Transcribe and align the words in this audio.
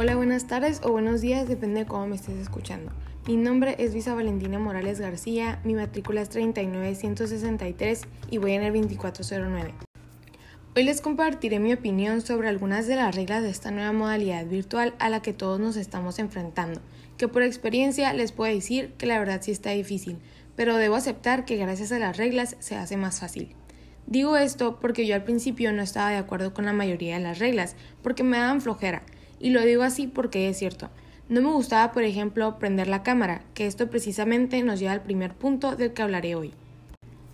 Hola, 0.00 0.14
buenas 0.14 0.46
tardes 0.46 0.80
o 0.84 0.92
buenos 0.92 1.22
días, 1.22 1.48
depende 1.48 1.80
de 1.80 1.86
cómo 1.86 2.06
me 2.06 2.14
estés 2.14 2.36
escuchando. 2.36 2.92
Mi 3.26 3.36
nombre 3.36 3.74
es 3.80 3.90
Luisa 3.90 4.14
Valentina 4.14 4.60
Morales 4.60 5.00
García, 5.00 5.60
mi 5.64 5.74
matrícula 5.74 6.20
es 6.20 6.28
39163 6.28 8.02
y 8.30 8.38
voy 8.38 8.52
en 8.52 8.62
el 8.62 8.72
2409. 8.74 9.74
Hoy 10.76 10.84
les 10.84 11.00
compartiré 11.00 11.58
mi 11.58 11.72
opinión 11.72 12.20
sobre 12.20 12.46
algunas 12.46 12.86
de 12.86 12.94
las 12.94 13.16
reglas 13.16 13.42
de 13.42 13.50
esta 13.50 13.72
nueva 13.72 13.90
modalidad 13.90 14.46
virtual 14.46 14.94
a 15.00 15.08
la 15.08 15.20
que 15.20 15.32
todos 15.32 15.58
nos 15.58 15.74
estamos 15.74 16.20
enfrentando, 16.20 16.80
que 17.16 17.26
por 17.26 17.42
experiencia 17.42 18.12
les 18.12 18.30
puedo 18.30 18.54
decir 18.54 18.92
que 18.98 19.06
la 19.06 19.18
verdad 19.18 19.40
sí 19.42 19.50
está 19.50 19.70
difícil, 19.70 20.18
pero 20.54 20.76
debo 20.76 20.94
aceptar 20.94 21.44
que 21.44 21.56
gracias 21.56 21.90
a 21.90 21.98
las 21.98 22.16
reglas 22.16 22.54
se 22.60 22.76
hace 22.76 22.96
más 22.96 23.18
fácil. 23.18 23.56
Digo 24.06 24.36
esto 24.36 24.78
porque 24.78 25.08
yo 25.08 25.16
al 25.16 25.24
principio 25.24 25.72
no 25.72 25.82
estaba 25.82 26.10
de 26.10 26.18
acuerdo 26.18 26.54
con 26.54 26.66
la 26.66 26.72
mayoría 26.72 27.16
de 27.16 27.22
las 27.24 27.40
reglas, 27.40 27.74
porque 28.00 28.22
me 28.22 28.38
daban 28.38 28.60
flojera, 28.60 29.02
y 29.40 29.50
lo 29.50 29.62
digo 29.62 29.82
así 29.82 30.06
porque 30.06 30.48
es 30.48 30.58
cierto. 30.58 30.90
No 31.28 31.42
me 31.42 31.50
gustaba, 31.50 31.92
por 31.92 32.04
ejemplo, 32.04 32.58
prender 32.58 32.88
la 32.88 33.02
cámara, 33.02 33.42
que 33.52 33.66
esto 33.66 33.90
precisamente 33.90 34.62
nos 34.62 34.80
lleva 34.80 34.92
al 34.92 35.02
primer 35.02 35.34
punto 35.34 35.76
del 35.76 35.92
que 35.92 36.02
hablaré 36.02 36.34
hoy. 36.34 36.54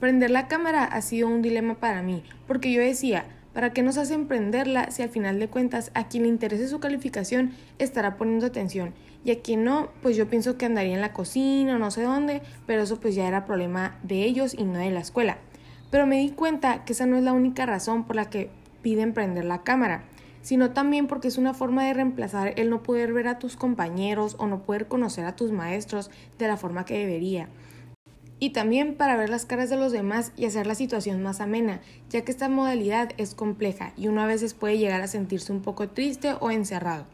Prender 0.00 0.30
la 0.30 0.48
cámara 0.48 0.84
ha 0.84 1.00
sido 1.00 1.28
un 1.28 1.42
dilema 1.42 1.76
para 1.76 2.02
mí, 2.02 2.24
porque 2.48 2.72
yo 2.72 2.80
decía, 2.80 3.24
¿para 3.52 3.72
qué 3.72 3.82
nos 3.82 3.96
hacen 3.96 4.26
prenderla 4.26 4.90
si 4.90 5.02
al 5.02 5.10
final 5.10 5.38
de 5.38 5.48
cuentas 5.48 5.92
a 5.94 6.08
quien 6.08 6.24
le 6.24 6.28
interese 6.28 6.66
su 6.66 6.80
calificación 6.80 7.52
estará 7.78 8.16
poniendo 8.16 8.46
atención? 8.46 8.94
Y 9.24 9.30
a 9.30 9.40
quien 9.40 9.62
no, 9.62 9.90
pues 10.02 10.16
yo 10.16 10.28
pienso 10.28 10.58
que 10.58 10.66
andaría 10.66 10.94
en 10.94 11.00
la 11.00 11.12
cocina 11.12 11.76
o 11.76 11.78
no 11.78 11.92
sé 11.92 12.02
dónde, 12.02 12.42
pero 12.66 12.82
eso 12.82 12.98
pues 12.98 13.14
ya 13.14 13.28
era 13.28 13.46
problema 13.46 13.96
de 14.02 14.24
ellos 14.24 14.54
y 14.54 14.64
no 14.64 14.80
de 14.80 14.90
la 14.90 15.00
escuela. 15.00 15.38
Pero 15.92 16.04
me 16.04 16.18
di 16.18 16.30
cuenta 16.30 16.84
que 16.84 16.92
esa 16.94 17.06
no 17.06 17.16
es 17.16 17.22
la 17.22 17.32
única 17.32 17.64
razón 17.64 18.04
por 18.04 18.16
la 18.16 18.28
que 18.28 18.50
piden 18.82 19.14
prender 19.14 19.44
la 19.44 19.62
cámara 19.62 20.02
sino 20.44 20.72
también 20.72 21.06
porque 21.06 21.28
es 21.28 21.38
una 21.38 21.54
forma 21.54 21.86
de 21.86 21.94
reemplazar 21.94 22.52
el 22.56 22.68
no 22.68 22.82
poder 22.82 23.14
ver 23.14 23.28
a 23.28 23.38
tus 23.38 23.56
compañeros 23.56 24.36
o 24.38 24.46
no 24.46 24.62
poder 24.62 24.88
conocer 24.88 25.24
a 25.24 25.34
tus 25.34 25.50
maestros 25.50 26.10
de 26.38 26.46
la 26.46 26.58
forma 26.58 26.84
que 26.84 26.98
debería. 26.98 27.48
Y 28.38 28.50
también 28.50 28.94
para 28.94 29.16
ver 29.16 29.30
las 29.30 29.46
caras 29.46 29.70
de 29.70 29.78
los 29.78 29.90
demás 29.90 30.32
y 30.36 30.44
hacer 30.44 30.66
la 30.66 30.74
situación 30.74 31.22
más 31.22 31.40
amena, 31.40 31.80
ya 32.10 32.26
que 32.26 32.30
esta 32.30 32.50
modalidad 32.50 33.12
es 33.16 33.34
compleja 33.34 33.94
y 33.96 34.08
uno 34.08 34.20
a 34.20 34.26
veces 34.26 34.52
puede 34.52 34.76
llegar 34.76 35.00
a 35.00 35.08
sentirse 35.08 35.50
un 35.50 35.62
poco 35.62 35.88
triste 35.88 36.34
o 36.38 36.50
encerrado. 36.50 37.06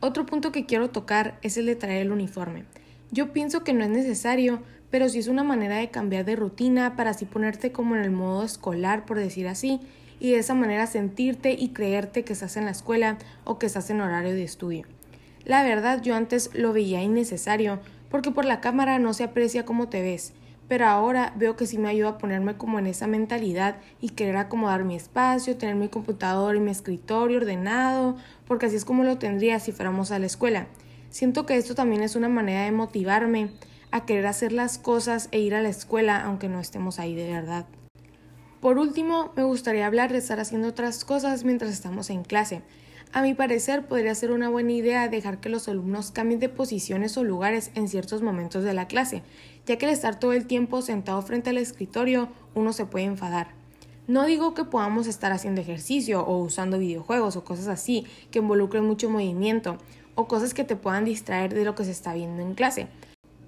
Otro 0.00 0.26
punto 0.26 0.50
que 0.50 0.66
quiero 0.66 0.90
tocar 0.90 1.38
es 1.42 1.56
el 1.56 1.66
de 1.66 1.76
traer 1.76 2.02
el 2.02 2.10
uniforme. 2.10 2.64
Yo 3.12 3.32
pienso 3.32 3.62
que 3.62 3.74
no 3.74 3.84
es 3.84 3.90
necesario, 3.90 4.60
pero 4.90 5.08
sí 5.08 5.20
es 5.20 5.28
una 5.28 5.44
manera 5.44 5.76
de 5.76 5.90
cambiar 5.90 6.24
de 6.24 6.34
rutina 6.34 6.96
para 6.96 7.10
así 7.10 7.26
ponerte 7.26 7.70
como 7.70 7.94
en 7.94 8.02
el 8.02 8.10
modo 8.10 8.42
escolar, 8.42 9.04
por 9.04 9.18
decir 9.20 9.46
así, 9.46 9.80
y 10.20 10.32
de 10.32 10.38
esa 10.38 10.54
manera 10.54 10.86
sentirte 10.86 11.52
y 11.58 11.70
creerte 11.70 12.22
que 12.22 12.34
estás 12.34 12.56
en 12.56 12.66
la 12.66 12.70
escuela 12.70 13.18
o 13.44 13.58
que 13.58 13.66
estás 13.66 13.90
en 13.90 14.00
horario 14.00 14.34
de 14.34 14.44
estudio. 14.44 14.84
La 15.44 15.64
verdad 15.64 16.02
yo 16.02 16.14
antes 16.14 16.50
lo 16.54 16.72
veía 16.72 17.02
innecesario 17.02 17.80
porque 18.10 18.30
por 18.30 18.44
la 18.44 18.60
cámara 18.60 18.98
no 18.98 19.14
se 19.14 19.24
aprecia 19.24 19.64
cómo 19.64 19.88
te 19.88 20.02
ves, 20.02 20.34
pero 20.68 20.86
ahora 20.86 21.32
veo 21.36 21.56
que 21.56 21.66
sí 21.66 21.78
me 21.78 21.88
ayuda 21.88 22.10
a 22.10 22.18
ponerme 22.18 22.56
como 22.56 22.78
en 22.78 22.86
esa 22.86 23.06
mentalidad 23.06 23.78
y 24.00 24.10
querer 24.10 24.36
acomodar 24.36 24.84
mi 24.84 24.94
espacio, 24.94 25.56
tener 25.56 25.74
mi 25.74 25.88
computador 25.88 26.54
y 26.54 26.60
mi 26.60 26.70
escritorio 26.70 27.38
ordenado, 27.38 28.16
porque 28.46 28.66
así 28.66 28.76
es 28.76 28.84
como 28.84 29.02
lo 29.02 29.18
tendría 29.18 29.58
si 29.58 29.72
fuéramos 29.72 30.12
a 30.12 30.18
la 30.18 30.26
escuela. 30.26 30.66
Siento 31.08 31.46
que 31.46 31.56
esto 31.56 31.74
también 31.74 32.02
es 32.02 32.14
una 32.14 32.28
manera 32.28 32.62
de 32.62 32.72
motivarme 32.72 33.50
a 33.90 34.04
querer 34.04 34.26
hacer 34.26 34.52
las 34.52 34.78
cosas 34.78 35.28
e 35.32 35.40
ir 35.40 35.54
a 35.54 35.62
la 35.62 35.70
escuela 35.70 36.22
aunque 36.22 36.48
no 36.48 36.60
estemos 36.60 37.00
ahí 37.00 37.14
de 37.16 37.32
verdad. 37.32 37.66
Por 38.60 38.78
último, 38.78 39.32
me 39.36 39.42
gustaría 39.42 39.86
hablar 39.86 40.12
de 40.12 40.18
estar 40.18 40.38
haciendo 40.38 40.68
otras 40.68 41.06
cosas 41.06 41.44
mientras 41.44 41.70
estamos 41.70 42.10
en 42.10 42.24
clase. 42.24 42.60
A 43.10 43.22
mi 43.22 43.32
parecer, 43.32 43.86
podría 43.86 44.14
ser 44.14 44.32
una 44.32 44.50
buena 44.50 44.72
idea 44.72 45.08
dejar 45.08 45.40
que 45.40 45.48
los 45.48 45.66
alumnos 45.66 46.10
cambien 46.10 46.40
de 46.40 46.50
posiciones 46.50 47.16
o 47.16 47.24
lugares 47.24 47.70
en 47.74 47.88
ciertos 47.88 48.20
momentos 48.20 48.62
de 48.62 48.74
la 48.74 48.86
clase, 48.86 49.22
ya 49.64 49.78
que 49.78 49.86
al 49.86 49.92
estar 49.92 50.20
todo 50.20 50.34
el 50.34 50.46
tiempo 50.46 50.82
sentado 50.82 51.22
frente 51.22 51.50
al 51.50 51.56
escritorio, 51.56 52.28
uno 52.54 52.74
se 52.74 52.84
puede 52.84 53.06
enfadar. 53.06 53.48
No 54.06 54.26
digo 54.26 54.52
que 54.52 54.64
podamos 54.64 55.06
estar 55.06 55.32
haciendo 55.32 55.62
ejercicio 55.62 56.22
o 56.22 56.36
usando 56.36 56.78
videojuegos 56.78 57.36
o 57.36 57.44
cosas 57.44 57.66
así 57.66 58.06
que 58.30 58.40
involucren 58.40 58.84
mucho 58.84 59.08
movimiento 59.08 59.78
o 60.14 60.28
cosas 60.28 60.52
que 60.52 60.64
te 60.64 60.76
puedan 60.76 61.06
distraer 61.06 61.54
de 61.54 61.64
lo 61.64 61.74
que 61.74 61.84
se 61.84 61.92
está 61.92 62.12
viendo 62.12 62.42
en 62.42 62.54
clase. 62.54 62.88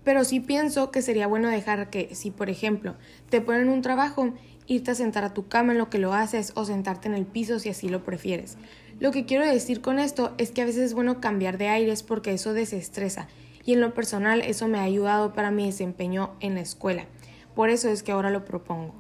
Pero 0.05 0.25
sí 0.25 0.41
pienso 0.41 0.91
que 0.91 1.03
sería 1.03 1.27
bueno 1.27 1.49
dejar 1.49 1.91
que, 1.91 2.15
si 2.15 2.31
por 2.31 2.51
ejemplo 2.51 2.97
te 3.31 3.41
ponen 3.41 3.69
un 3.69 3.83
trabajo 3.83 4.33
irte 4.67 4.91
a 4.91 4.95
sentar 4.95 5.25
a 5.25 5.35
tu 5.35 5.49
cama 5.49 5.73
en 5.73 5.79
lo 5.79 5.91
que 5.91 5.99
lo 5.99 6.15
haces 6.15 6.53
o 6.55 6.65
sentarte 6.65 7.09
en 7.09 7.15
el 7.15 7.27
piso 7.27 7.59
si 7.59 7.69
así 7.69 7.89
lo 7.89 8.05
prefieres. 8.05 8.57
Lo 9.01 9.11
que 9.11 9.25
quiero 9.25 9.47
decir 9.47 9.81
con 9.81 9.99
esto 9.99 10.33
es 10.39 10.51
que 10.51 10.63
a 10.63 10.65
veces 10.65 10.83
es 10.83 10.95
bueno 10.95 11.21
cambiar 11.21 11.59
de 11.59 11.69
aires 11.69 12.03
porque 12.03 12.33
eso 12.33 12.53
desestresa 12.55 13.29
y 13.65 13.75
en 13.75 13.81
lo 13.81 13.95
personal 13.95 14.41
eso 14.41 14.69
me 14.69 14.79
ha 14.79 14.83
ayudado 14.83 15.33
para 15.33 15.51
mi 15.51 15.67
desempeño 15.67 16.31
en 16.41 16.55
la 16.55 16.61
escuela. 16.61 17.07
Por 17.55 17.71
eso 17.71 17.89
es 17.89 18.03
que 18.03 18.13
ahora 18.13 18.31
lo 18.31 18.45
propongo. 18.45 18.95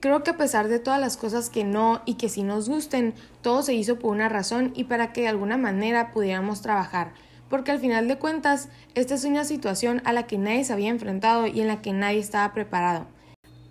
Creo 0.00 0.22
que 0.22 0.30
a 0.30 0.36
pesar 0.36 0.68
de 0.68 0.78
todas 0.78 1.00
las 1.00 1.16
cosas 1.16 1.50
que 1.50 1.64
no 1.64 2.02
y 2.04 2.14
que 2.14 2.28
sí 2.28 2.44
nos 2.44 2.68
gusten, 2.68 3.14
todo 3.42 3.62
se 3.62 3.74
hizo 3.74 3.98
por 3.98 4.12
una 4.12 4.28
razón 4.28 4.72
y 4.76 4.84
para 4.84 5.12
que 5.12 5.22
de 5.22 5.28
alguna 5.28 5.56
manera 5.56 6.12
pudiéramos 6.12 6.62
trabajar, 6.62 7.12
porque 7.48 7.70
al 7.70 7.80
final 7.80 8.08
de 8.08 8.18
cuentas 8.18 8.68
esta 8.94 9.14
es 9.14 9.24
una 9.24 9.44
situación 9.44 10.02
a 10.04 10.12
la 10.12 10.26
que 10.26 10.38
nadie 10.38 10.64
se 10.64 10.72
había 10.72 10.90
enfrentado 10.90 11.46
y 11.46 11.60
en 11.60 11.66
la 11.66 11.82
que 11.82 11.92
nadie 11.92 12.18
estaba 12.18 12.52
preparado. 12.52 13.06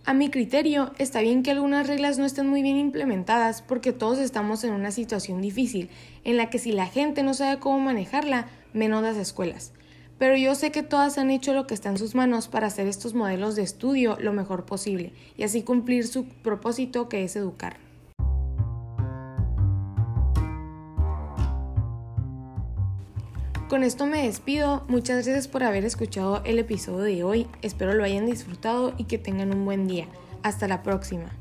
A 0.06 0.14
mi 0.14 0.30
criterio, 0.30 0.94
está 1.00 1.20
bien 1.20 1.44
que 1.44 1.52
algunas 1.52 1.86
reglas 1.86 2.18
no 2.18 2.26
estén 2.26 2.48
muy 2.48 2.62
bien 2.62 2.78
implementadas 2.78 3.62
porque 3.62 3.92
todos 3.92 4.20
estamos 4.20 4.64
en 4.64 4.72
una 4.72 4.92
situación 4.92 5.42
difícil, 5.42 5.90
en 6.24 6.38
la 6.38 6.50
que 6.50 6.60
si 6.60 6.72
la 6.72 6.88
gente 6.88 7.24
no 7.24 7.34
sabe 7.34 7.60
cómo 7.60 7.80
manejarla, 7.80 8.48
menos 8.72 9.04
las 9.04 9.18
escuelas. 9.18 9.74
Pero 10.18 10.38
yo 10.38 10.56
sé 10.56 10.72
que 10.72 10.82
todas 10.82 11.18
han 11.18 11.30
hecho 11.30 11.54
lo 11.54 11.68
que 11.68 11.74
está 11.74 11.90
en 11.90 11.98
sus 11.98 12.16
manos 12.16 12.48
para 12.48 12.68
hacer 12.68 12.88
estos 12.88 13.14
modelos 13.14 13.58
de 13.58 13.64
estudio 13.64 14.18
lo 14.20 14.32
mejor 14.32 14.66
posible 14.66 15.12
y 15.36 15.44
así 15.44 15.62
cumplir 15.62 16.08
su 16.08 16.26
propósito 16.26 17.10
que 17.10 17.26
es 17.26 17.36
educar. 17.36 17.87
Con 23.70 23.84
esto 23.84 24.06
me 24.06 24.26
despido, 24.26 24.86
muchas 24.88 25.26
gracias 25.26 25.50
por 25.50 25.62
haber 25.64 25.84
escuchado 25.84 26.42
el 26.46 26.58
episodio 26.58 27.00
de 27.00 27.24
hoy, 27.26 27.48
espero 27.62 27.94
lo 27.94 28.06
hayan 28.06 28.26
disfrutado 28.26 28.94
y 28.98 29.04
que 29.04 29.18
tengan 29.18 29.54
un 29.54 29.66
buen 29.66 29.88
día. 29.88 30.08
Hasta 30.42 30.70
la 30.70 30.84
próxima. 30.84 31.34